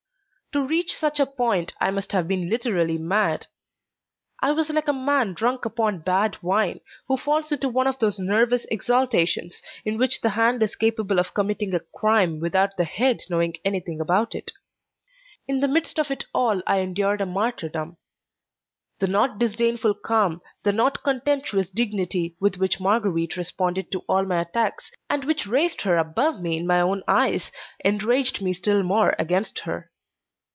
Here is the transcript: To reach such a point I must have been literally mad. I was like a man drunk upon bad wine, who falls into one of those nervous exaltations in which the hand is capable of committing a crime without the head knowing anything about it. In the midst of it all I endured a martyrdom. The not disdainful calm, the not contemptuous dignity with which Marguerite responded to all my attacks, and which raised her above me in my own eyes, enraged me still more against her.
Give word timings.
To 0.53 0.67
reach 0.67 0.93
such 0.97 1.17
a 1.21 1.25
point 1.25 1.73
I 1.79 1.91
must 1.91 2.11
have 2.11 2.27
been 2.27 2.49
literally 2.49 2.97
mad. 2.97 3.47
I 4.41 4.51
was 4.51 4.69
like 4.69 4.89
a 4.89 4.93
man 4.93 5.33
drunk 5.33 5.63
upon 5.63 5.99
bad 5.99 6.43
wine, 6.43 6.81
who 7.07 7.15
falls 7.15 7.53
into 7.53 7.69
one 7.69 7.87
of 7.87 7.99
those 7.99 8.19
nervous 8.19 8.65
exaltations 8.69 9.61
in 9.85 9.97
which 9.97 10.19
the 10.19 10.31
hand 10.31 10.61
is 10.61 10.75
capable 10.75 11.19
of 11.19 11.33
committing 11.33 11.73
a 11.73 11.79
crime 11.79 12.41
without 12.41 12.75
the 12.75 12.83
head 12.83 13.21
knowing 13.29 13.53
anything 13.63 14.01
about 14.01 14.35
it. 14.35 14.51
In 15.47 15.61
the 15.61 15.69
midst 15.69 15.97
of 15.97 16.11
it 16.11 16.25
all 16.33 16.61
I 16.67 16.79
endured 16.79 17.21
a 17.21 17.25
martyrdom. 17.25 17.95
The 18.99 19.07
not 19.07 19.39
disdainful 19.39 19.93
calm, 20.03 20.41
the 20.63 20.73
not 20.73 21.01
contemptuous 21.01 21.69
dignity 21.69 22.35
with 22.41 22.57
which 22.57 22.77
Marguerite 22.77 23.37
responded 23.37 23.89
to 23.93 24.01
all 24.09 24.25
my 24.25 24.41
attacks, 24.41 24.91
and 25.09 25.23
which 25.23 25.47
raised 25.47 25.83
her 25.83 25.97
above 25.97 26.41
me 26.41 26.57
in 26.57 26.67
my 26.67 26.81
own 26.81 27.03
eyes, 27.07 27.53
enraged 27.85 28.41
me 28.41 28.51
still 28.51 28.83
more 28.83 29.15
against 29.17 29.59
her. 29.59 29.87